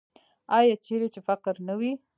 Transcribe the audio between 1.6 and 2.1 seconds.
نه وي؟